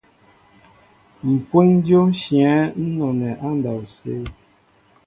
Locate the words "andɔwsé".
3.47-4.15